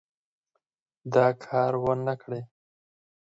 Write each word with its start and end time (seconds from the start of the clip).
دا 1.13 1.25
کار 1.45 1.73
ونه 1.83 2.13
کړي. 2.21 2.41